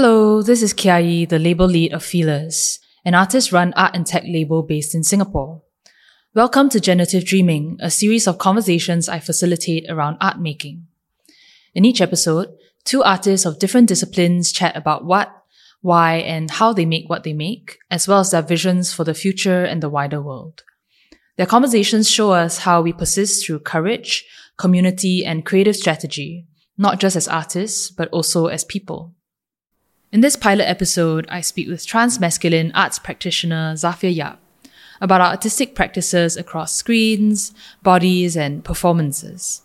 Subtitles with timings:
[0.00, 4.06] Hello, this is Kia Yee, the label lead of Feelers, an artist run art and
[4.06, 5.60] tech label based in Singapore.
[6.36, 10.86] Welcome to Generative Dreaming, a series of conversations I facilitate around art making.
[11.74, 12.46] In each episode,
[12.84, 15.32] two artists of different disciplines chat about what,
[15.80, 19.14] why, and how they make what they make, as well as their visions for the
[19.14, 20.62] future and the wider world.
[21.36, 24.24] Their conversations show us how we persist through courage,
[24.58, 26.46] community, and creative strategy,
[26.76, 29.16] not just as artists, but also as people.
[30.10, 34.40] In this pilot episode, I speak with trans-masculine arts practitioner Xafiér Yap
[35.02, 39.60] about our artistic practices across screens, bodies, and performances.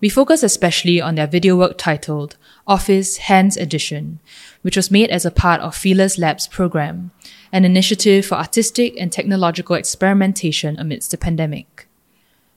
[0.00, 2.36] We focus especially on their video work titled
[2.68, 4.20] Office Hands Edition,
[4.62, 7.10] which was made as a part of Feelers Labs program,
[7.50, 11.88] an initiative for artistic and technological experimentation amidst the pandemic.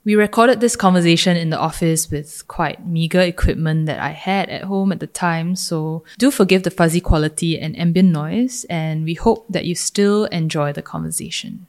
[0.05, 4.63] We recorded this conversation in the office with quite meager equipment that I had at
[4.63, 9.13] home at the time, so do forgive the fuzzy quality and ambient noise, and we
[9.13, 11.67] hope that you still enjoy the conversation.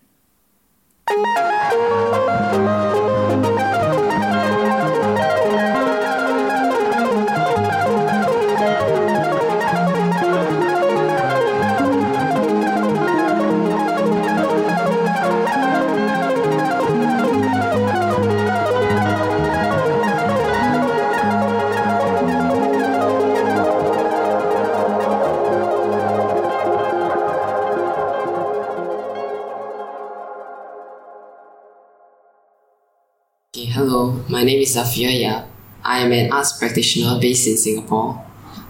[34.45, 35.47] My name is Xafiér Yap.
[35.83, 38.23] I am an arts practitioner based in Singapore.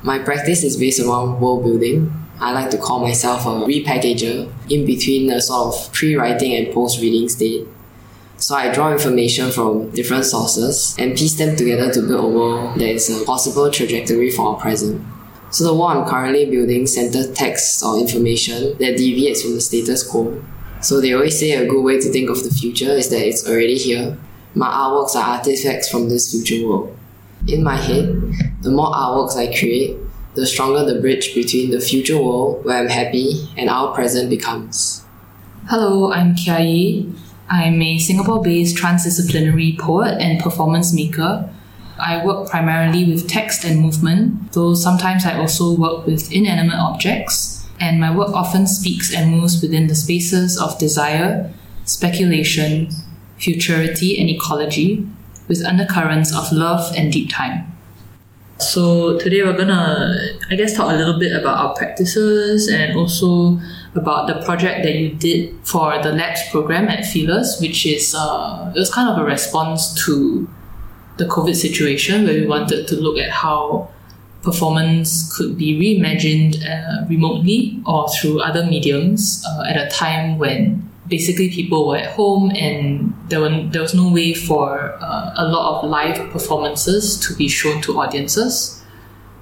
[0.05, 2.12] My practice is based around world building.
[2.39, 7.28] I like to call myself a repackager in between a sort of pre-writing and post-reading
[7.28, 7.66] state.
[8.36, 12.78] So I draw information from different sources and piece them together to build a world
[12.78, 15.05] that is a possible trajectory for our present.
[15.50, 20.09] So the world I'm currently building centers texts or information that deviates from the status
[20.09, 20.41] quo.
[20.83, 23.44] So they always say a good way to think of the future is that it's
[23.48, 24.16] already here
[24.54, 26.97] my artworks are artifacts from this future world.
[27.48, 28.32] In my head,
[28.62, 29.97] the more artworks I create,
[30.34, 35.04] the stronger the bridge between the future world where I'm happy and our present becomes.
[35.69, 37.12] Hello, I'm Kia Yee.
[37.48, 41.48] I'm a Singapore based transdisciplinary poet and performance maker.
[41.98, 47.66] I work primarily with text and movement, though sometimes I also work with inanimate objects,
[47.78, 51.53] and my work often speaks and moves within the spaces of desire,
[51.84, 52.88] speculation,
[53.39, 55.06] futurity, and ecology
[55.49, 57.71] with undercurrents of love and deep time.
[58.59, 60.15] So today we're gonna,
[60.50, 63.59] I guess, talk a little bit about our practices and also
[63.95, 68.72] about the project that you did for the labs program at Feelers, which is uh,
[68.75, 70.49] it was kind of a response to
[71.16, 73.91] the COVID situation where we wanted to look at how
[74.43, 80.89] performance could be reimagined uh, remotely or through other mediums uh, at a time when
[81.09, 85.48] basically people were at home and there, were, there was no way for uh, a
[85.48, 88.82] lot of live performances to be shown to audiences.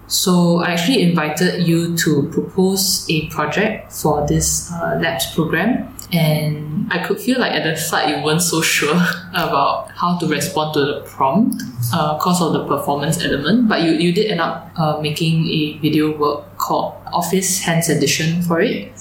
[0.08, 5.88] So I actually invited you to propose a project for this uh, labs program.
[6.12, 8.94] And I could feel like at the start you weren't so sure
[9.34, 11.56] about how to respond to the prompt
[11.90, 13.68] because uh, of the performance element.
[13.68, 18.42] But you, you did end up uh, making a video work called Office Hands Edition
[18.42, 18.92] for it.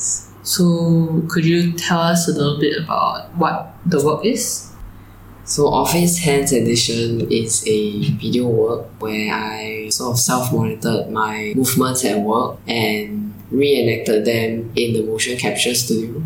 [0.52, 4.70] So, could you tell us a little bit about what the work is?
[5.46, 11.54] So, Office Hands Edition is a video work where I sort of self monitored my
[11.56, 16.22] movements at work and reenacted them in the motion capture studio.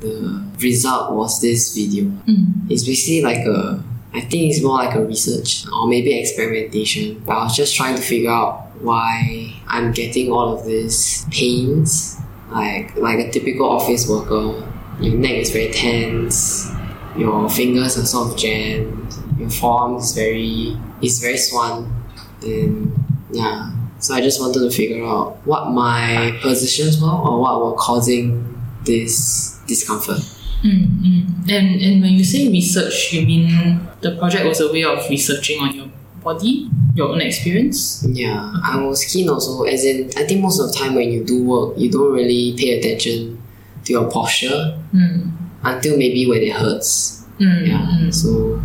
[0.00, 2.06] The result was this video.
[2.26, 2.68] Mm.
[2.68, 3.80] It's basically like a,
[4.12, 7.94] I think it's more like a research or maybe experimentation, but I was just trying
[7.94, 12.18] to figure out why I'm getting all of these pains
[12.50, 14.66] like like a typical office worker.
[15.00, 16.72] Your neck is very tense.
[17.16, 19.14] Your fingers are sort of jammed.
[19.38, 21.94] Your forearm is very is very swan.
[22.42, 22.92] And
[23.30, 27.74] yeah, so I just wanted to figure out what my positions were or what were
[27.74, 28.44] causing
[28.84, 30.18] this discomfort.
[30.64, 31.50] Mm-hmm.
[31.50, 35.60] And and when you say research, you mean the project was a way of researching
[35.60, 35.87] on your
[36.28, 38.04] body, your own experience?
[38.08, 41.24] Yeah, I was keen also, as in, I think most of the time when you
[41.24, 43.40] do work, you don't really pay attention
[43.84, 45.32] to your posture mm.
[45.62, 47.24] until maybe when it hurts.
[47.40, 47.66] Mm.
[47.66, 48.12] Yeah, mm.
[48.12, 48.60] so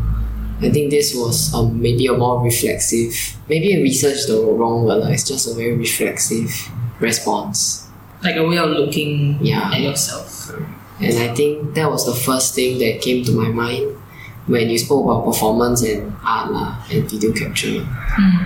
[0.59, 3.15] I think this was um, maybe a more reflexive,
[3.47, 6.51] maybe a research the wrong word, like, it's just a very reflexive
[6.99, 7.87] response.
[8.23, 9.71] Like a way of looking yeah.
[9.73, 10.51] at yourself.
[10.99, 13.97] And I think that was the first thing that came to my mind
[14.47, 17.79] when you spoke about performance and art lah, and video capture.
[18.19, 18.39] Mm.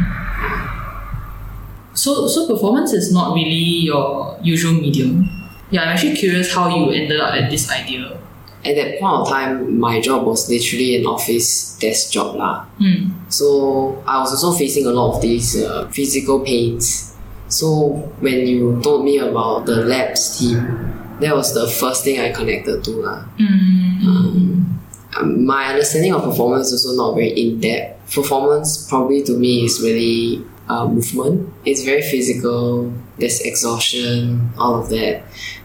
[1.93, 5.27] So, so performance is not really your usual medium.
[5.71, 8.17] Yeah, I'm actually curious how you ended up at this idea.
[8.63, 12.65] At that point of time, my job was literally an office desk job lah.
[12.77, 13.09] Hmm.
[13.29, 17.15] So I was also facing a lot of these uh, physical pains.
[17.47, 20.59] So when you told me about the labs team,
[21.19, 23.25] that was the first thing I connected to lah.
[24.05, 24.56] Um,
[25.23, 28.13] my understanding of performance is also not very in depth.
[28.13, 31.51] Performance probably to me is really uh, movement.
[31.65, 32.93] It's very physical.
[33.17, 35.23] There's exhaustion, all of that.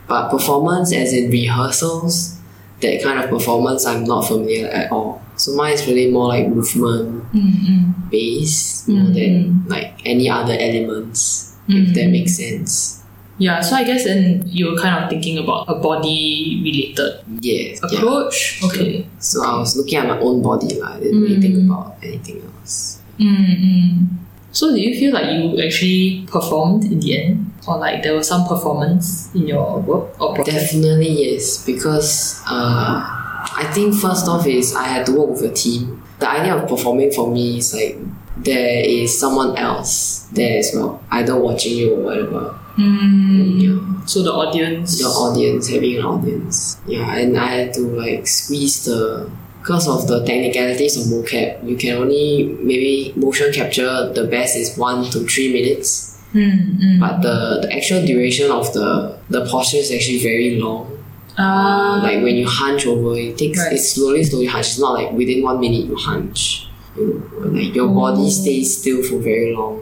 [0.08, 2.38] But performance, as in rehearsals,
[2.80, 5.22] that kind of performance, I'm not familiar at all.
[5.36, 8.10] So mine is really more like movement Mm-hmm.
[8.10, 11.56] based more than like any other elements.
[11.68, 13.01] If that makes sense.
[13.38, 17.74] Yeah, so I guess then you were kind of thinking about a body related Yeah.
[17.90, 17.98] yeah.
[17.98, 18.60] approach.
[18.62, 19.06] Okay.
[19.18, 20.78] So I was looking at my own body.
[20.80, 20.94] lah.
[20.94, 23.00] I didn't really think about anything else.
[23.18, 24.16] Mm-hmm.
[24.52, 27.52] So do you feel like you actually performed in the end?
[27.66, 30.56] Or like there was some performance in your work or project?
[30.58, 35.54] Definitely yes, because uh, I think first off is I had to work with a
[35.54, 36.02] team.
[36.18, 37.96] The idea of performing for me is like
[38.36, 42.58] there is someone else there as well, either watching you or whatever.
[42.76, 43.60] Mm.
[43.62, 44.04] Yeah.
[44.06, 44.98] So the audience.
[44.98, 46.80] The audience, having an audience.
[46.86, 49.30] Yeah, and I had to like squeeze the
[49.60, 54.76] because of the technicalities of mocap, you can only maybe motion capture the best is
[54.76, 56.18] one to three minutes.
[56.34, 56.98] Mm, mm.
[57.00, 60.98] But the, the actual duration of the the posture is actually very long.
[61.38, 63.74] Ah, Like when you hunch over, it takes Right.
[63.74, 64.66] it slowly, slowly hunch.
[64.66, 66.68] It's not like within one minute you hunch.
[66.96, 67.94] You know, like your Oh.
[67.94, 69.81] body stays still for very long.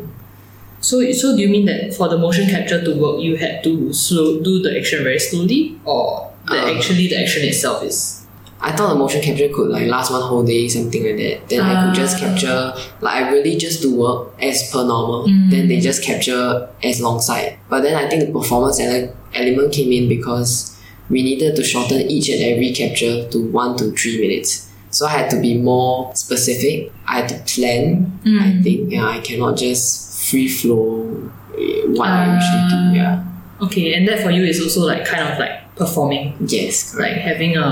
[0.81, 3.93] So so do you mean that for the motion capture to work, you had to
[3.93, 6.75] slow do the action very slowly, or that Uh.
[6.77, 8.17] actually the action itself is?
[8.63, 11.49] I thought the motion capture could like last one whole day, something like that.
[11.49, 12.21] Then I could just Ah.
[12.21, 15.27] capture like I really just do work as per normal.
[15.27, 15.51] Mm.
[15.51, 17.55] Then they just capture as long side.
[17.71, 20.73] But then I think the performance ele- element came in because
[21.09, 24.67] we needed to shorten each and every capture to one to three minutes.
[24.91, 26.93] So I had to be more specific.
[27.09, 28.13] I had to plan.
[28.27, 28.41] Mm.
[28.43, 32.79] I think yeah, I cannot just free flow eh, what I usually do.
[32.79, 32.93] Ah.
[32.95, 33.25] Yeah.
[33.67, 36.95] Okay, and that for you is also like kind of like performing, Yes.
[36.95, 37.69] like having a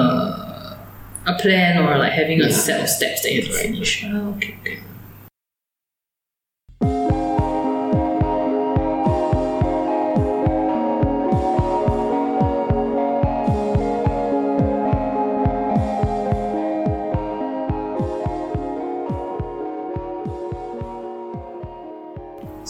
[1.27, 4.05] a plan or like having a set of steps that you have to finish.
[4.05, 4.79] Ah, okay, okay.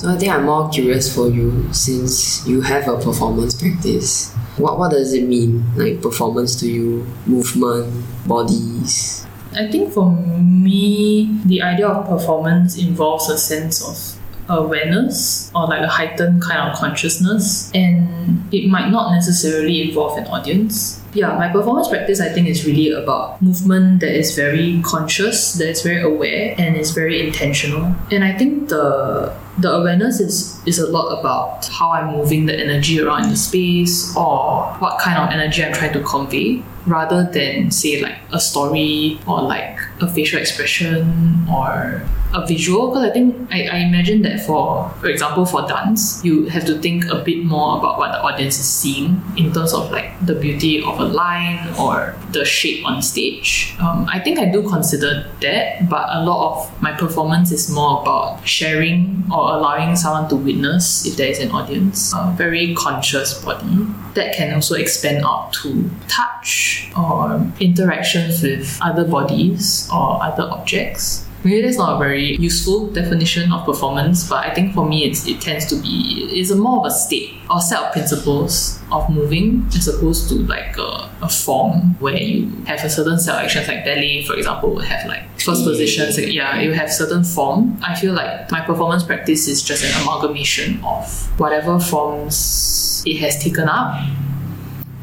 [0.08, 4.32] So I think I'm more curious for you since you have a performance practice.
[4.56, 5.62] What what does it mean?
[5.76, 7.92] Like performance to you, movement,
[8.26, 9.26] bodies.
[9.52, 14.18] I think for me, the idea of performance involves a sense of
[14.48, 20.24] awareness or like a heightened kind of consciousness, and it might not necessarily involve an
[20.28, 21.04] audience.
[21.18, 25.68] Yeah, my performance practice I think is really about movement that is very conscious, that
[25.68, 27.92] is very aware, and is very intentional.
[28.12, 32.54] And I think the the awareness is is a lot about how I'm moving the
[32.54, 37.24] energy around in the space or what kind of energy I'm trying to convey rather
[37.24, 43.12] than say like a story or like a facial expression or a visual because I
[43.12, 47.16] think I, I imagine that for for example for dance you have to think a
[47.16, 50.98] bit more about what the audience is seeing in terms of like the beauty of
[51.00, 53.74] a line or the shape on stage.
[53.80, 58.02] Um, I think I do consider that but a lot of my performance is more
[58.02, 62.12] about sharing or allowing someone to witness if there is an audience.
[62.14, 69.04] A very conscious body that can also expand out to touch or interactions with other
[69.04, 74.52] bodies or other objects Maybe that's not a very useful definition of performance, but I
[74.52, 77.60] think for me it's, it tends to be it's a more of a state or
[77.60, 82.82] set of principles of moving as opposed to like a, a form where you have
[82.84, 86.18] a certain set of actions like ballet, for example, would have like first positions.
[86.18, 87.78] like, yeah, you have certain form.
[87.82, 93.42] I feel like my performance practice is just an amalgamation of whatever forms it has
[93.42, 93.94] taken up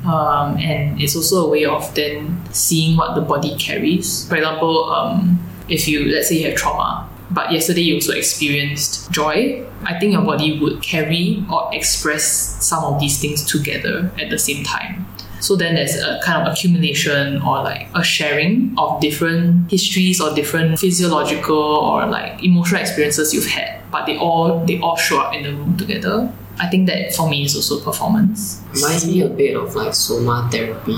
[0.06, 4.28] um, and it's also a way of then seeing what the body carries.
[4.28, 9.12] For example, um, if you let's say you have trauma, but yesterday you also experienced
[9.12, 12.24] joy, I think your body would carry or express
[12.64, 15.06] some of these things together at the same time.
[15.40, 20.34] So then there's a kind of accumulation or like a sharing of different histories or
[20.34, 25.34] different physiological or like emotional experiences you've had, but they all they all show up
[25.34, 26.32] in the room together.
[26.58, 28.64] I think that for me is also performance.
[28.74, 30.98] Reminds me a bit of like soma therapy.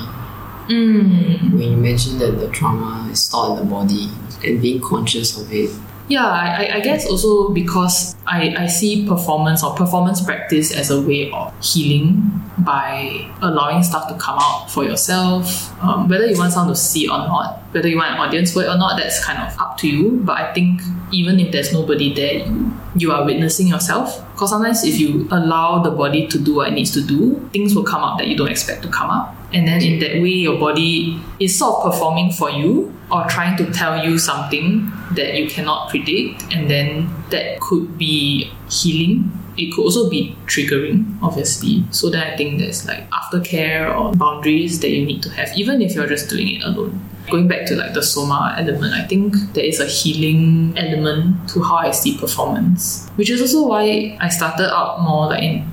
[0.67, 1.51] Mm.
[1.53, 4.09] When you mentioned that the trauma is stored in the body
[4.45, 5.71] and being conscious of it,
[6.09, 11.01] Yeah, I, I- guess also because I, I see performance or performance practice as a
[11.01, 15.45] way of healing by allowing stuff to come out for yourself.
[15.83, 18.53] Um, whether you want someone to see it or not, whether you want an audience
[18.53, 20.21] for it or not, that's kind of up to you.
[20.23, 20.81] But I think
[21.11, 24.23] even if there's nobody there, you, you are witnessing yourself.
[24.33, 27.75] Because sometimes if you allow the body to do what it needs to do, things
[27.75, 29.35] will come up that you don't expect to come up.
[29.53, 33.55] And then in that way, your body is sort of performing for you or trying
[33.57, 36.43] to tell you something that you cannot predict.
[36.53, 39.31] And then that could be healing.
[39.57, 41.83] It could also be triggering, obviously.
[41.91, 45.81] So then I think there's like aftercare or boundaries that you need to have, even
[45.81, 47.01] if you're just doing it alone.
[47.29, 51.61] Going back to like the soma element, I think there is a healing element to
[51.61, 55.71] how I see performance, which is also why I started out more like in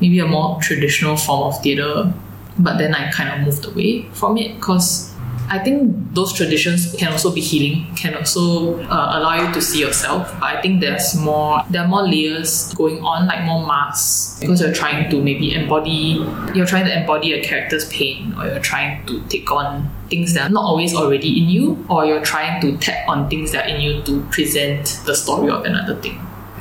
[0.00, 2.12] maybe a more traditional form of theatre,
[2.58, 5.14] but then I kind of moved away from it because
[5.48, 9.80] I think those traditions can also be healing, can also uh, allow you to see
[9.80, 10.34] yourself.
[10.40, 14.60] But I think there's more, there are more layers going on, like more masks, because
[14.60, 19.06] you're trying to maybe embody, you're trying to embody a character's pain, or you're trying
[19.06, 22.76] to take on things that are not always already in you, or you're trying to
[22.78, 26.18] tap on things that are in you to present the story of another thing.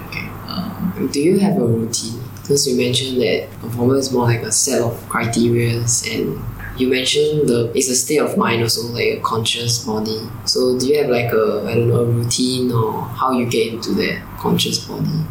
[0.08, 0.28] Okay.
[0.48, 2.22] Um, Do you have a routine?
[2.42, 6.40] Because you mentioned that performance is more like a set of criterias and
[6.80, 10.20] you mentioned the it's a state of mind also like a conscious body.
[10.46, 13.74] So do you have like a I don't know a routine or how you get
[13.74, 15.26] into that conscious body?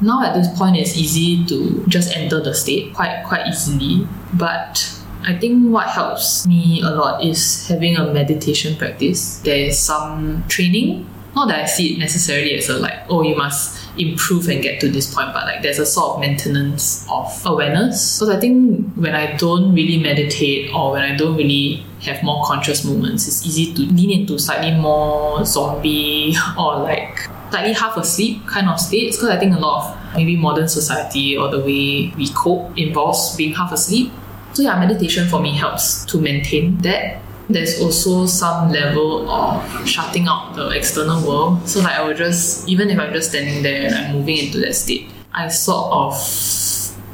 [0.00, 4.94] now at this point it's easy to just enter the state quite quite easily but
[5.24, 9.38] I think what helps me a lot is having a meditation practice.
[9.40, 11.08] There is some training.
[11.34, 14.80] Not that I see it necessarily as a like, oh, you must improve and get
[14.80, 18.18] to this point, but like there's a sort of maintenance of awareness.
[18.18, 22.44] Because I think when I don't really meditate or when I don't really have more
[22.44, 27.18] conscious moments, it's easy to lean into slightly more zombie or like
[27.50, 29.16] slightly half asleep kind of states.
[29.16, 33.36] Because I think a lot of maybe modern society or the way we cope involves
[33.36, 34.12] being half asleep.
[34.58, 37.22] So yeah, meditation for me helps to maintain that.
[37.48, 41.68] There's also some level of shutting out the external world.
[41.68, 44.58] So like I would just even if I'm just standing there and I'm moving into
[44.62, 46.10] that state, I sort of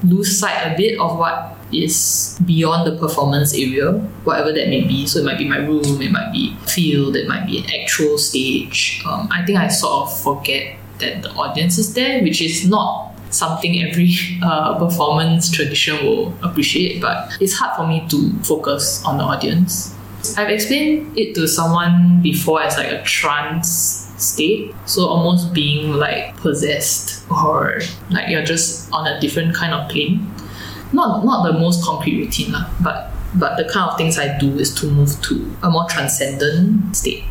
[0.02, 3.92] lose sight a bit of what is beyond the performance area,
[4.24, 5.06] whatever that may be.
[5.06, 8.16] So it might be my room, it might be field, it might be an actual
[8.16, 9.02] stage.
[9.04, 13.13] Um, I think I sort of forget that the audience is there, which is not
[13.34, 19.18] something every uh, performance tradition will appreciate, but it's hard for me to focus on
[19.18, 19.94] the audience.
[20.38, 26.34] I've explained it to someone before as like a trance state, so almost being like
[26.36, 30.30] possessed or like you're just on a different kind of plane.
[30.92, 34.72] Not not the most concrete routine, but but the kind of things I do is
[34.76, 37.24] to move to a more transcendent state.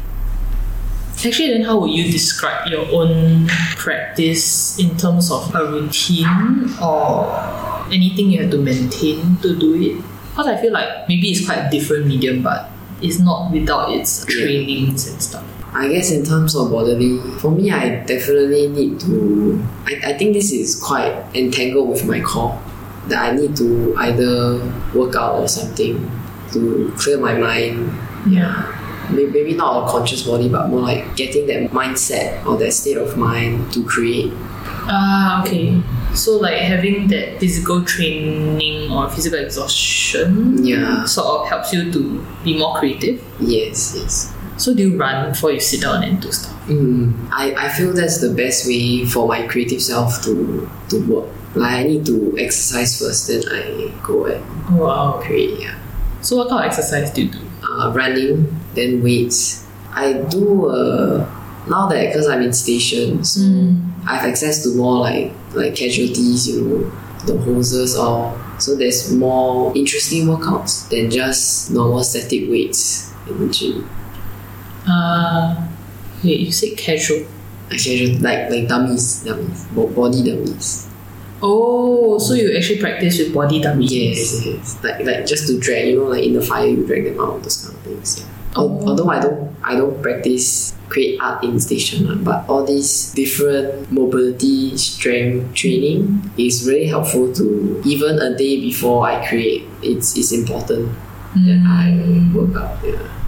[1.26, 7.32] Actually, then how would you describe your own practice in terms of a routine or
[7.92, 10.04] anything you have to maintain to do it?
[10.30, 12.70] Because I feel like maybe it's quite a different medium, but
[13.02, 15.46] it's not without its trainings and stuff.
[15.74, 19.64] I guess in terms of bodily, for me, I definitely need to.
[19.86, 22.62] I, I think this is quite entangled with my core.
[23.08, 24.60] That I need to either
[24.94, 26.10] work out or something
[26.54, 27.92] to clear my mind.
[28.30, 28.83] Yeah.
[29.16, 32.98] May- Maybe not a conscious body, but more like getting that mindset or that state
[32.98, 34.32] of mind to create.
[34.86, 35.82] Ah, okay.
[36.14, 41.06] So like having that physical training or physical exhaustion Yeah.
[41.06, 43.24] sort of helps you to be more creative.
[43.40, 44.34] Yes, yes.
[44.58, 46.54] So do you run before you sit down and do stuff?
[46.68, 51.30] Mm, I, I feel that's the best way for my creative self to, to work.
[51.56, 55.20] Like I need to exercise first, then I go and wow.
[55.24, 55.60] create.
[55.60, 55.76] Yeah.
[56.22, 57.40] So what kind of exercise do you do?
[57.64, 59.66] uh, running, then weights.
[59.92, 61.30] I do uh,
[61.70, 63.42] now that because I'm in station, so
[64.08, 66.92] I have access to more like like casualties, you know,
[67.26, 73.54] the hoses or so there's more interesting workouts than just normal static weights in the
[73.54, 73.90] gym.
[74.88, 75.68] Uh,
[76.24, 77.26] wait, you said casual.
[77.70, 80.90] Like casual, like like dummies, dummies, body dummies.
[81.42, 83.92] Oh, so you actually practice with body dummies?
[83.92, 84.84] Yes, yes.
[84.84, 87.44] Like like just to drag, you know, like in the fire you drag them out,
[87.44, 88.20] those kind of things.
[88.20, 88.43] Yeah.
[88.56, 88.70] Oh.
[88.86, 93.92] Although I don't I don't practice create art in station, ah, but all these different
[93.92, 99.66] mobility strength training is really helpful to even a day before I create.
[99.82, 100.94] It's it's important
[101.34, 102.34] that I mm.
[102.34, 102.78] work out.
[102.86, 103.23] Yeah.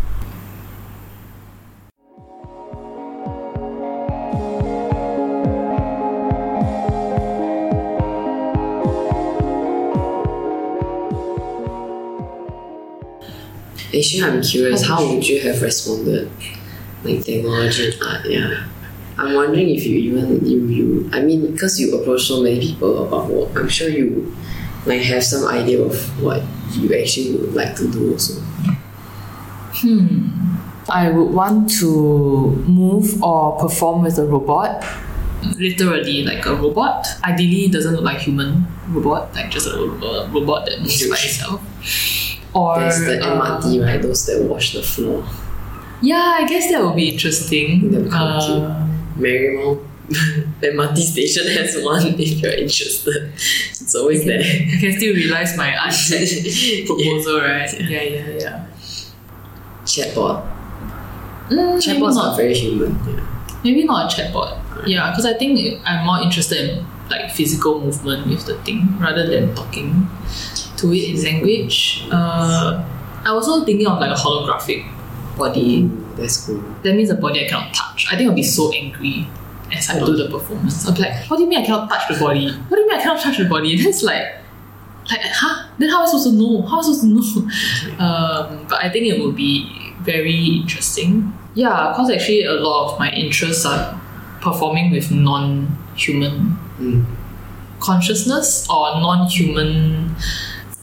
[13.95, 16.29] Actually, I'm curious, how would you have responded?
[17.03, 18.67] Like technology and art, yeah.
[19.17, 23.07] I'm wondering if you even you you I mean because you approach so many people
[23.07, 24.35] about work, I'm sure you
[24.85, 28.41] like have some idea of what you actually would like to do also.
[29.79, 30.57] Hmm,
[30.89, 31.87] I would want to
[32.67, 34.83] move or perform with a robot.
[35.57, 37.05] Literally, like a robot.
[37.23, 41.15] Ideally, it doesn't look like human robot, like just a, a robot that moves by
[41.15, 41.61] itself.
[42.55, 44.01] Or There's the uh, MRT, right?
[44.01, 45.25] Those that wash the floor.
[46.01, 47.91] yeah, I guess that would be interesting.
[47.91, 48.87] That would Uh,
[49.19, 49.79] Marymount
[50.61, 53.33] MRT station has one if you're interested.
[53.35, 54.39] It's always there.
[54.39, 57.69] I can still realize my unchecked proposal, right?
[57.81, 58.65] Yeah, yeah, yeah.
[59.83, 60.43] Chatbot.
[61.49, 62.91] Mm, Chatbots not are very human.
[63.07, 63.21] Yeah.
[63.63, 64.57] Maybe not a chatbot.
[64.87, 69.25] Yeah, because I think I'm more interested in like physical movement with the thing rather
[69.27, 70.07] than talking
[70.85, 72.05] to it in language.
[72.11, 72.83] Uh,
[73.25, 74.85] I was also thinking of like a holographic
[75.37, 75.83] body.
[75.83, 76.63] Mm, that's cool.
[76.83, 78.07] That means a body I cannot touch.
[78.11, 79.27] I think I'll be so angry
[79.73, 80.87] as I do the performance.
[80.87, 82.51] I'll be like, what do you mean I cannot touch the body?
[82.51, 83.81] What do you mean I cannot touch the body?
[83.83, 84.27] That's like,
[85.09, 85.67] like, huh?
[85.79, 86.61] Then how am I supposed to know?
[86.61, 87.49] How am I supposed to know?
[88.05, 91.33] Um, but I think it would be very interesting.
[91.55, 93.99] Yeah, because actually a lot of my interests are
[94.41, 97.05] performing with non-human Mm.
[97.79, 100.13] consciousness or non-human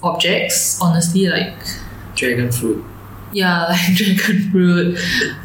[0.03, 0.81] objects.
[0.81, 1.55] Honestly, like
[2.15, 2.85] Dragon fruit.
[3.33, 4.99] yeah, like dragon fruit.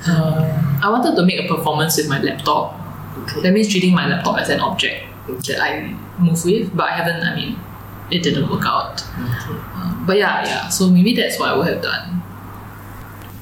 [0.07, 2.75] Uh, I wanted to make a performance with my laptop.
[3.23, 3.41] Okay.
[3.41, 5.03] That means treating my laptop as an object
[5.47, 7.23] that I move with, but I haven't.
[7.23, 7.59] I mean,
[8.11, 9.01] it didn't work out.
[9.01, 9.59] Okay.
[9.75, 10.69] Um, but yeah, yeah.
[10.69, 12.21] So maybe that's what I would have done.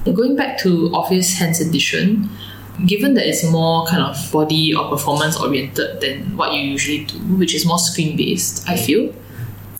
[0.05, 2.29] Going back to Office Hands Edition,
[2.85, 7.17] given that it's more kind of body or performance oriented than what you usually do,
[7.37, 9.11] which is more screen based, I feel.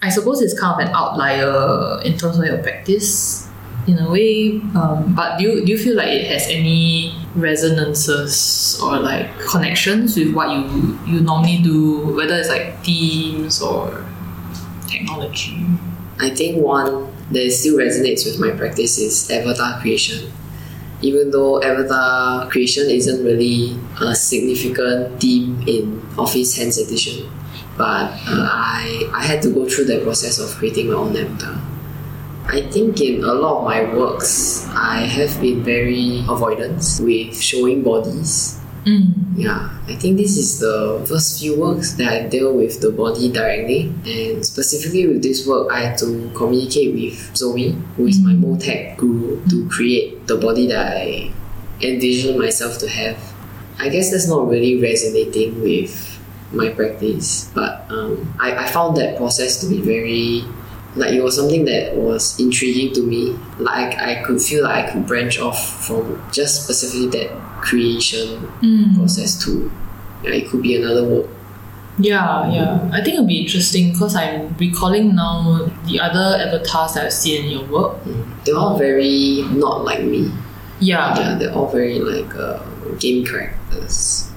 [0.01, 3.49] I suppose it's kind of an outlier in terms of your practice,
[3.87, 4.61] in a way.
[4.75, 10.17] Um, but do you, do you feel like it has any resonances or like connections
[10.17, 14.05] with what you you normally do, whether it's like themes or
[14.87, 15.65] technology?
[16.19, 20.31] I think one that still resonates with my practice is avatar creation.
[21.01, 27.29] Even though avatar creation isn't really a significant theme in Office Hands Edition,
[27.77, 31.61] but uh, I, I had to go through the process of creating my own avatar.
[32.47, 37.83] I think in a lot of my works, I have been very avoidant with showing
[37.83, 39.33] bodies Mm.
[39.35, 43.31] yeah, I think this is the first few works that I deal with the body
[43.31, 48.33] directly, and specifically with this work, I had to communicate with Zoe, who is my
[48.33, 51.31] mocap guru, to create the body that I
[51.81, 53.17] envision myself to have.
[53.79, 56.14] I guess that's not really resonating with
[56.55, 60.43] my practice, but um, I, I found that process to be very
[60.95, 63.35] like it was something that was intriguing to me.
[63.59, 68.95] Like I could feel like I could branch off from just specifically that creation Mm.
[68.95, 69.69] process to
[70.23, 71.27] yeah, it could be another work.
[71.97, 72.89] Yeah, yeah.
[72.91, 77.45] I think it'll be interesting because I'm recalling now the other avatars that I've seen
[77.45, 77.97] in your work.
[78.45, 80.31] They're all very not like me.
[80.79, 82.59] Yeah, Yeah, they're all very like uh,
[82.99, 84.29] game characters.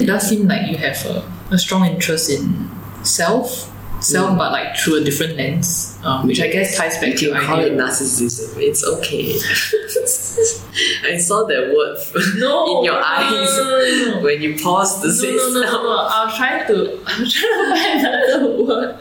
[0.00, 2.70] it does seem like you have a, a strong interest in
[3.04, 7.20] self, self, but like through a different lens, um, which I guess ties back to
[7.24, 8.56] You your can call it narcissism.
[8.60, 9.34] It's okay.
[11.12, 11.98] I saw that word
[12.38, 16.06] No, in your no, eyes no, when you paused to say no, no, no, no.
[16.10, 18.98] I was trying to, I was trying to find another word.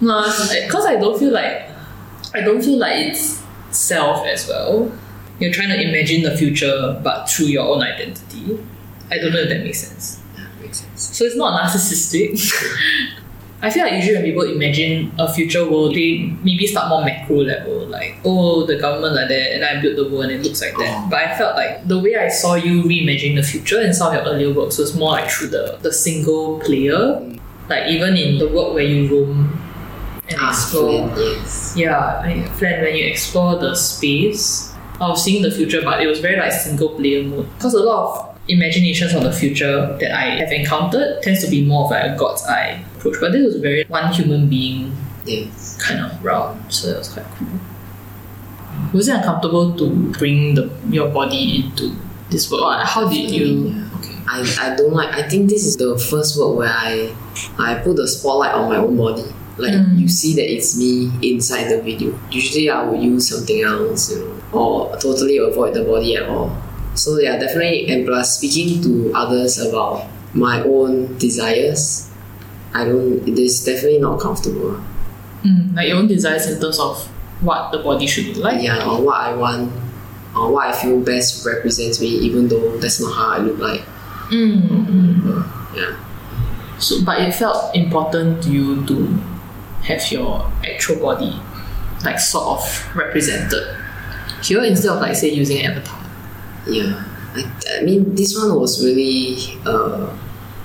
[0.00, 0.22] No,
[0.64, 1.70] because I don't feel like,
[2.34, 4.92] I don't feel like it's self as well.
[5.40, 8.58] You're trying to imagine the future, but through your own identity.
[9.10, 10.20] I don't know if that makes sense.
[10.68, 11.16] Makes sense.
[11.16, 12.36] So it's not narcissistic.
[13.60, 17.38] I feel like usually when people imagine a future world, they maybe start more macro
[17.38, 20.60] level, like, oh, the government like that, and I built the world and it looks
[20.62, 21.04] like that.
[21.06, 21.08] Oh.
[21.10, 24.14] But I felt like the way I saw you reimagining the future in some of
[24.14, 27.20] your earlier works was more like through the, the single player.
[27.68, 29.60] Like even in the work where you roam
[30.28, 31.08] and Ah, explore.
[31.08, 31.74] Flynn, yes.
[31.76, 36.06] Yeah, I mean, when you explore the space, I was seeing the future, but it
[36.06, 37.48] was very like single player mode.
[37.56, 41.64] Because a lot of imaginations of the future that I have encountered tends to be
[41.64, 43.16] more of like a God's eye approach.
[43.20, 45.76] But this was very one human being Yes.
[45.80, 47.48] kind of route, so that was quite cool.
[48.94, 51.94] Was it uncomfortable to bring the your body into
[52.30, 52.62] this work?
[52.62, 53.68] Or how did you?
[53.68, 53.88] Yeah.
[53.98, 54.14] Okay.
[54.26, 57.12] I, I don't like I think this is the first work where I
[57.58, 59.24] I put the spotlight on my own body.
[59.58, 59.98] Like Mm.
[59.98, 62.18] you see that it's me inside the video.
[62.30, 66.56] Usually I would use something else, you know, or totally avoid the body at all.
[66.98, 72.10] So yeah, definitely and plus speaking to others about my own desires,
[72.74, 74.82] I don't it is definitely not comfortable.
[75.46, 76.98] Mm, like your own desires in terms of
[77.40, 78.62] what the body should look like.
[78.62, 79.70] Yeah, or what I want
[80.34, 83.82] or what I feel best represents me even though that's not how I look like.
[84.34, 85.94] Mm, Yeah.
[86.78, 89.06] So, but it felt important to you to
[89.82, 91.34] have your actual body,
[92.04, 93.62] like sort of represented
[94.42, 95.97] here instead of like say using an avatar.
[96.68, 97.04] Yeah,
[97.34, 100.16] I, I mean, this one was really uh,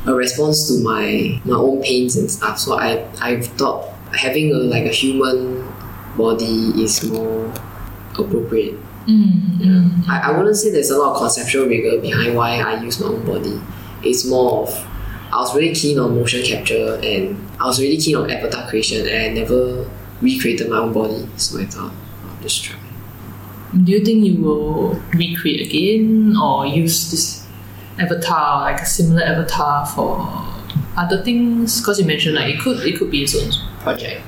[0.06, 2.60] a response to my my own pains and stuff.
[2.60, 5.64] So I I thought having a like a human
[6.18, 7.52] body is more
[8.20, 8.76] appropriate.
[9.08, 13.00] Mm, I, I wouldn't say there's a lot of conceptual rigor behind why I use
[13.00, 13.60] my own body.
[14.04, 14.88] It's more of
[15.32, 19.08] I was really keen on motion capture and I was really keen on avatar creation
[19.08, 19.90] and I never
[20.22, 21.28] recreated my own body.
[21.38, 21.92] So I thought
[22.26, 22.83] I'll just try.
[23.74, 27.48] Do you think you will recreate again or use this
[27.98, 30.20] avatar, like a similar avatar for
[30.96, 31.80] other things?
[31.80, 34.22] Because you mentioned like it could it could be its own project.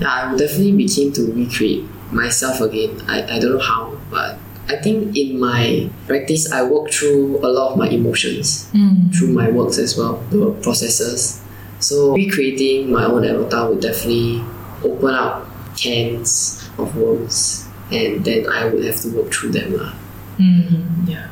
[0.00, 3.00] Yeah, I would definitely be keen to recreate myself again.
[3.08, 7.48] I, I don't know how, but I think in my practice, I work through a
[7.48, 9.14] lot of my emotions mm.
[9.14, 11.42] through my works as well, the processes.
[11.80, 14.42] So recreating my own avatar would definitely
[14.82, 19.76] open up cans of worms, and then I would have to work through them.
[19.76, 19.92] lah.
[20.38, 21.28] Mm, yeah.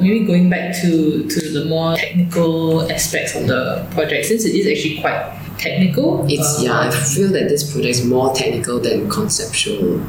[0.00, 4.66] Maybe going back to, to the more technical aspects of the project, since it is
[4.66, 5.18] actually quite
[5.58, 6.24] technical.
[6.28, 10.00] It's uh, yeah, I feel that this project is more technical than conceptual.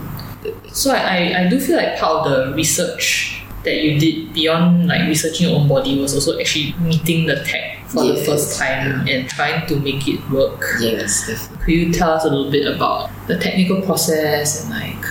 [0.71, 3.36] So I, I, I do feel like part of the research
[3.67, 7.85] that you did beyond like researching your own body was also actually meeting the tech
[7.87, 10.63] for the first time and trying to make it work.
[10.79, 11.65] Yes, definitely.
[11.65, 15.05] Could you tell us a little bit about the technical process and like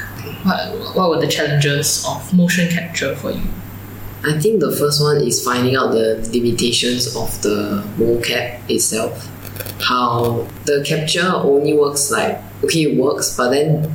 [0.45, 3.45] what, what were the challenges of motion capture for you?
[4.25, 9.31] I think the first one is finding out the limitations of the mocap itself.
[9.81, 13.92] How the capture only works like okay, it works, but then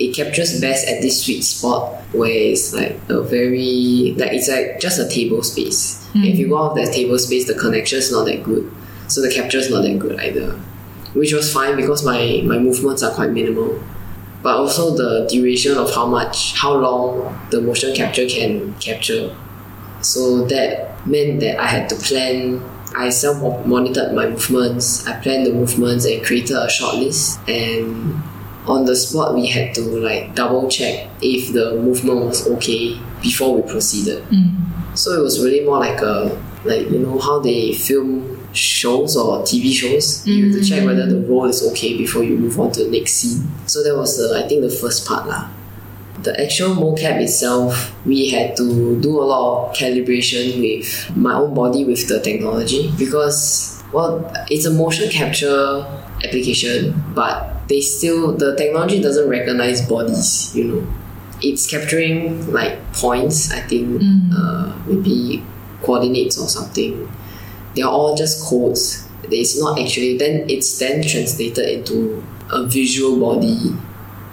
[0.00, 4.80] it captures best at this sweet spot where it's like a very like it's like
[4.80, 6.06] just a table space.
[6.12, 6.24] Hmm.
[6.24, 8.70] If you go off that table space, the connection is not that good,
[9.08, 10.52] so the capture is not that good either.
[11.14, 13.80] Which was fine because my my movements are quite minimal
[14.42, 19.36] but also the duration of how much, how long the motion capture can capture.
[20.00, 22.62] So that meant that I had to plan.
[22.96, 25.06] I self monitored my movements.
[25.06, 27.38] I planned the movements and created a short list.
[27.48, 28.22] And
[28.66, 33.60] on the spot, we had to like double check if the movement was okay before
[33.60, 34.22] we proceeded.
[34.24, 34.96] Mm.
[34.96, 39.40] So it was really more like a like you know how they film shows or
[39.42, 40.26] TV shows.
[40.26, 41.28] You have to check whether the mm.
[41.28, 43.48] role is okay before you move on to the next scene.
[43.66, 45.48] So that was the I think the first part lah.
[46.22, 51.54] The actual mocap itself, we had to do a lot of calibration with my own
[51.54, 55.86] body with the technology because well, it's a motion capture
[56.22, 60.54] application, but they still the technology doesn't recognize bodies.
[60.54, 60.86] You know,
[61.40, 63.52] it's capturing like points.
[63.52, 64.30] I think mm.
[64.34, 65.42] uh, maybe
[65.80, 67.08] coordinates or something.
[67.76, 69.08] They are all just codes.
[69.22, 73.78] It's not actually then it's then translated into a visual body.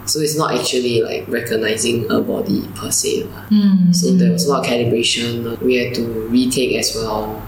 [0.06, 3.22] So it's not actually like recognizing a body per se.
[3.24, 3.46] lah.
[3.54, 3.94] Mm.
[3.94, 4.74] So there was a lot of mm.
[4.74, 5.60] calibration.
[5.62, 7.38] We had to retake as well.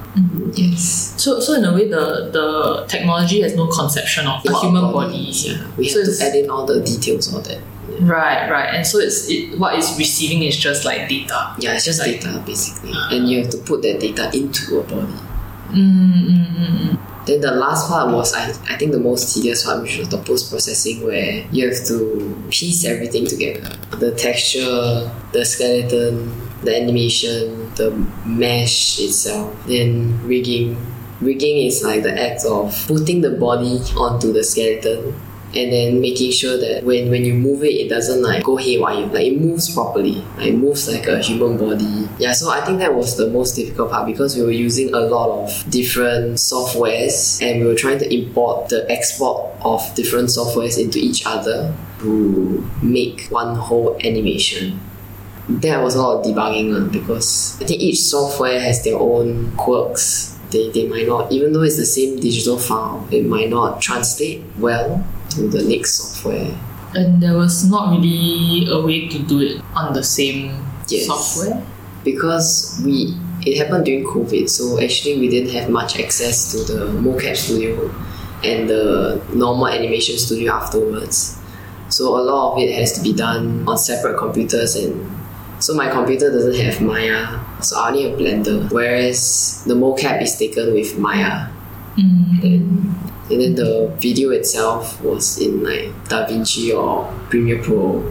[0.55, 1.15] Yes.
[1.17, 5.45] So so in a way the the technology has no conception of a human bodies,
[5.47, 5.57] body.
[5.57, 5.71] Yeah.
[5.77, 7.59] We So had to add in all the details all that.
[7.61, 8.75] Yeah, Right, right.
[8.75, 11.55] And so it's it, what it's receiving is just like data.
[11.59, 12.93] yeah it's just Like- data basically.
[13.13, 15.15] And you have to put that data into a body.
[15.71, 20.09] Mm, Then the last part was I, I think the most tedious part, which was
[20.09, 23.71] the post processing, where you have to piece everything together.
[23.99, 27.91] The texture, the skeleton, the animation, the
[28.27, 30.77] mesh itself, then rigging.
[31.21, 35.15] Rigging is like the act of putting the body onto the skeleton
[35.55, 39.07] and then making sure that when, when you move it, it doesn't like go haywire.
[39.07, 40.25] Like it moves properly.
[40.37, 42.09] Like it moves like a human body.
[42.19, 45.01] Yeah, so I think that was the most difficult part because we were using a
[45.01, 50.79] lot of different softwares and we were trying to import the export of different softwares
[50.79, 54.79] into each other to make one whole animation.
[55.59, 59.53] There was a lot of debugging uh, because I think each software has their own
[59.57, 60.39] quirks.
[60.51, 64.43] They, they might not, even though it's the same digital file, it might not translate
[64.59, 66.57] well to the next software.
[66.95, 71.07] And there was not really a way to do it on the same Yes.
[71.07, 71.63] software.
[72.03, 73.15] because we
[73.47, 77.89] it happened during COVID, so actually we didn't have much access to the mocap studio
[78.45, 81.39] and the normal animation studio afterwards.
[81.89, 85.09] So a lot of it has to be done on separate computers and
[85.61, 88.71] so my computer doesn't have Maya, so I only have Blender.
[88.73, 91.49] Whereas the mocap is taken with Maya.
[91.97, 92.43] Mm.
[92.43, 92.95] And
[93.31, 98.03] And then the video itself was in like DaVinci or Premiere Pro.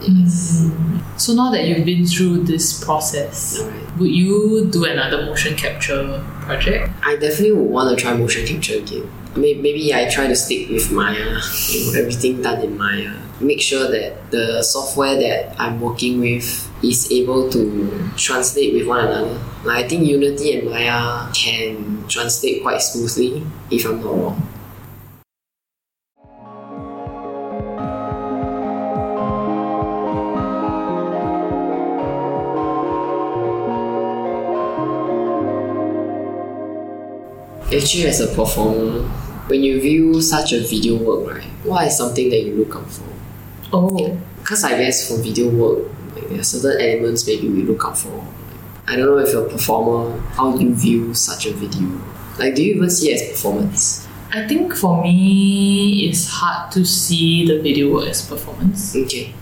[0.00, 0.62] Yes.
[0.62, 1.20] Mm.
[1.20, 3.98] So now that you've been through this process, Alright.
[3.98, 6.90] would you do another motion capture project?
[7.02, 9.10] I definitely would want to try motion capture again.
[9.36, 11.40] May- Maybe I try to stick with Maya,
[11.70, 13.12] you know, everything done in Maya.
[13.40, 16.46] Make sure that the software that I'm working with
[16.84, 19.40] is able to translate with one another.
[19.68, 24.48] I think Unity and Maya can translate quite smoothly, if I'm not wrong.
[37.74, 39.08] Actually, as a performer,
[39.48, 42.90] when you view such a video work, right, what is something that you look out
[42.90, 43.04] for?
[43.72, 47.82] Oh, Because I guess for video work, like, there are certain elements maybe we look
[47.84, 48.26] out for.
[48.86, 51.98] I don't know if you're a performer, how do you view such a video?
[52.38, 54.06] Like, do you even see it as performance?
[54.32, 58.94] I think for me, it's hard to see the video work as performance.
[58.94, 59.34] Okay.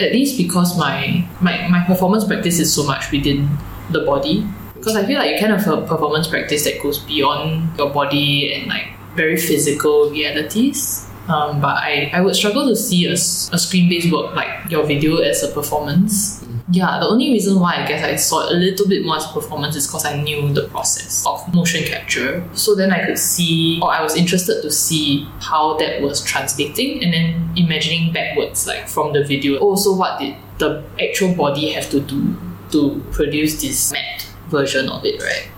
[0.00, 3.58] At least because my, my, my performance practice is so much within
[3.90, 4.46] the body.
[4.84, 7.88] Because I feel like you kind of have a performance practice that goes beyond your
[7.88, 11.08] body and like very physical realities.
[11.26, 15.16] Um, but I, I would struggle to see a screen based work like your video
[15.22, 16.44] as a performance.
[16.70, 19.32] Yeah, the only reason why I guess I saw a little bit more as a
[19.32, 22.46] performance is because I knew the process of motion capture.
[22.52, 27.02] So then I could see, or I was interested to see how that was translating
[27.02, 29.56] and then imagining backwards, like from the video.
[29.60, 32.36] Also, what did the actual body have to do
[32.72, 35.50] to produce this matte version of it, right?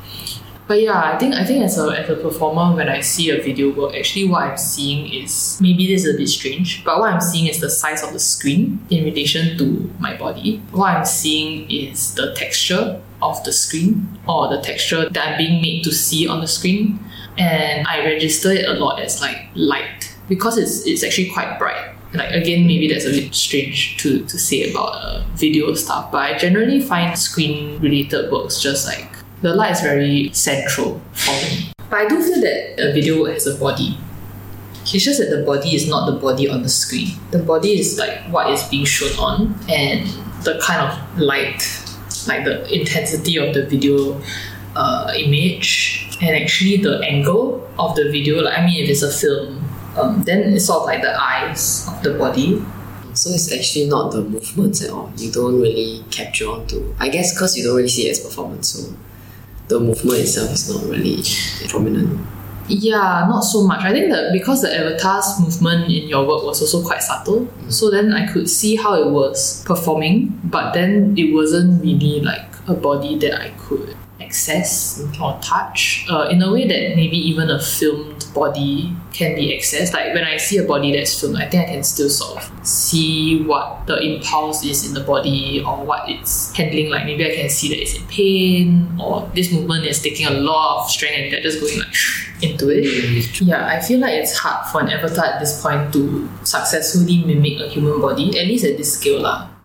[0.66, 3.40] But yeah, I think I think as a as a performer, when I see a
[3.40, 7.12] video work, actually what I'm seeing is maybe this is a bit strange, but what
[7.12, 10.60] I'm seeing is the size of the screen in relation to my body.
[10.72, 15.62] What I'm seeing is the texture of the screen or the texture that I'm being
[15.62, 16.98] made to see on the screen.
[17.38, 21.95] And I register it a lot as like light because it's it's actually quite bright.
[22.16, 26.18] Like again, maybe that's a bit strange to, to say about uh, video stuff, but
[26.18, 29.08] I generally find screen related works just like
[29.42, 31.72] the light is very central for me.
[31.90, 33.98] But I do feel that a video has a body.
[34.82, 37.08] It's just that the body is not the body on the screen.
[37.32, 40.06] The body is like what is being shown on and
[40.44, 41.62] the kind of light,
[42.26, 44.20] like the intensity of the video
[44.76, 48.42] uh, image and actually the angle of the video.
[48.42, 49.65] Like I mean, if it's a film,
[49.96, 52.62] um, then it's sort of like the eyes of the body.
[53.14, 55.10] So it's actually not the movements at all.
[55.16, 56.94] You don't really capture onto.
[57.00, 58.94] I guess because you don't really see it as performance, so
[59.68, 61.22] the movement itself is not really
[61.68, 62.20] prominent.
[62.68, 63.80] Yeah, not so much.
[63.82, 67.90] I think that because the avatar's movement in your work was also quite subtle, so
[67.90, 72.74] then I could see how it was performing, but then it wasn't really like a
[72.74, 77.60] body that I could access or touch uh, in a way that maybe even a
[77.60, 79.92] filmed body can be accessed.
[79.92, 82.66] Like when I see a body that's filmed, I think I can still sort of
[82.66, 86.90] see what the impulse is in the body or what it's handling.
[86.90, 90.30] Like maybe I can see that it's in pain or this movement is taking a
[90.30, 91.94] lot of strength and they're just going like
[92.42, 92.84] into it.
[92.84, 93.46] Mm.
[93.48, 97.60] Yeah, I feel like it's hard for an avatar at this point to successfully mimic
[97.60, 99.55] a human body, at least at this scale lah.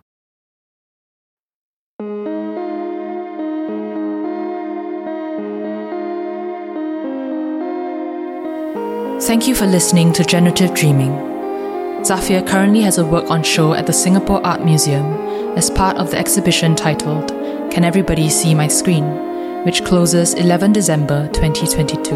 [9.32, 11.12] Thank you for listening to Generative Dreaming.
[12.04, 15.06] Xafiér currently has a work on show at the Singapore Art Museum
[15.56, 17.28] as part of the exhibition titled
[17.72, 19.04] Can Everybody See My Screen,
[19.64, 22.14] which closes 11 December 2022.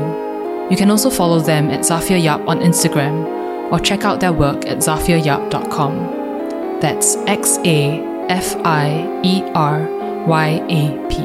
[0.70, 4.66] You can also follow them at Xafiér Yap on Instagram or check out their work
[4.66, 6.80] at xafieryap.com.
[6.82, 7.98] That's X A
[8.28, 9.88] F I E R
[10.26, 11.16] Y A P.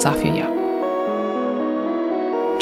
[0.00, 0.61] Xafiér Yap.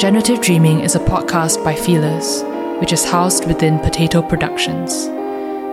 [0.01, 2.41] Generative Dreaming is a podcast by Feelers,
[2.81, 5.05] which is housed within Potato Productions.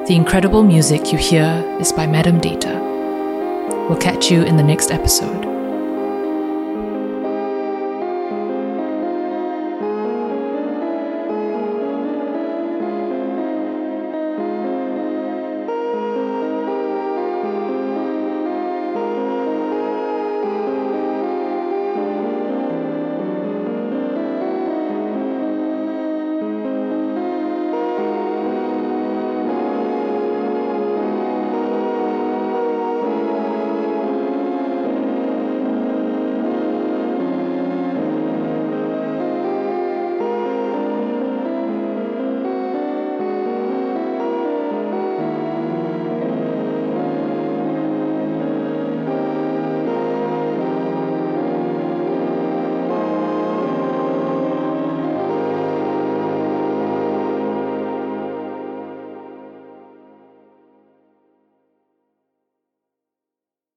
[0.06, 2.78] The incredible music you hear is by Madam Data.
[3.88, 5.57] We'll catch you in the next episode.